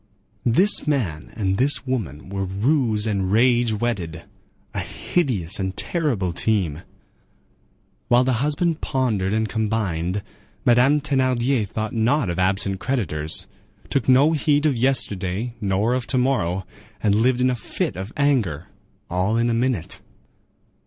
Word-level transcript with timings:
This 0.47 0.87
man 0.87 1.31
and 1.35 1.59
this 1.59 1.85
woman 1.85 2.29
were 2.29 2.43
ruse 2.43 3.05
and 3.05 3.31
rage 3.31 3.71
wedded—a 3.71 4.79
hideous 4.79 5.59
and 5.59 5.77
terrible 5.77 6.33
team. 6.33 6.81
While 8.07 8.23
the 8.23 8.41
husband 8.41 8.81
pondered 8.81 9.31
and 9.31 9.47
combined, 9.47 10.23
Madame 10.65 11.01
Thénardier 11.01 11.67
thought 11.67 11.93
not 11.93 12.31
of 12.31 12.39
absent 12.39 12.79
creditors, 12.79 13.45
took 13.91 14.09
no 14.09 14.31
heed 14.31 14.65
of 14.65 14.75
yesterday 14.75 15.53
nor 15.61 15.93
of 15.93 16.07
to 16.07 16.17
morrow, 16.17 16.65
and 17.03 17.13
lived 17.13 17.39
in 17.39 17.51
a 17.51 17.55
fit 17.55 17.95
of 17.95 18.11
anger, 18.17 18.69
all 19.07 19.37
in 19.37 19.51
a 19.51 19.53
minute. 19.53 20.01